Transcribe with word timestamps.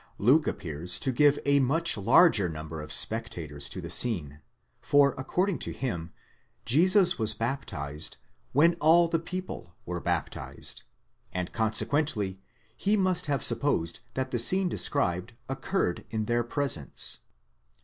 Luke 0.17 0.47
appears 0.47 0.99
to 1.01 1.11
give 1.11 1.37
a 1.45 1.59
much 1.59 1.95
larger 1.95 2.49
number 2.49 2.81
of 2.81 2.91
spectators 2.91 3.69
to 3.69 3.81
the 3.81 3.91
scene, 3.91 4.39
for 4.79 5.13
according 5.15 5.59
to 5.59 5.71
him, 5.71 6.11
Jesus 6.65 7.19
was 7.19 7.35
baptized 7.35 8.17
ἐν 8.55 8.77
τῷ 8.77 8.77
βαπτισθῆναι 8.77 8.77
ἅπαντα 8.77 8.77
τὸν 8.77 8.77
λαὸν, 8.77 8.77
when 8.77 8.77
all 8.79 9.07
the 9.07 9.19
people 9.19 9.75
were 9.85 9.99
baptized, 10.01 10.83
and 11.31 11.53
consequently 11.53 12.41
he 12.75 12.97
must 12.97 13.27
have 13.27 13.43
supposed 13.43 13.99
that 14.15 14.31
the 14.31 14.39
scene 14.39 14.67
described 14.67 15.33
occurred 15.47 16.03
in 16.09 16.25
their 16.25 16.43
presence.? 16.43 17.19